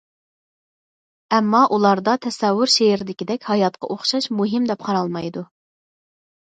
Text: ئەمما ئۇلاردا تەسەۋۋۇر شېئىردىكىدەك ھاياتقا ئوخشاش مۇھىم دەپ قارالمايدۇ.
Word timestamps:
ئەمما 1.35 1.59
ئۇلاردا 1.77 2.17
تەسەۋۋۇر 2.25 2.73
شېئىردىكىدەك 2.79 3.49
ھاياتقا 3.53 3.93
ئوخشاش 3.95 4.33
مۇھىم 4.43 4.69
دەپ 4.75 4.87
قارالمايدۇ. 4.91 5.49